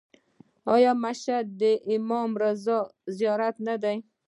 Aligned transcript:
آیا 0.75 0.91
مشهد 1.03 1.45
د 1.61 1.63
امام 1.93 2.29
رضا 2.41 2.79
زیارت 3.17 3.55
نه 3.67 3.75
دی؟ 3.83 3.97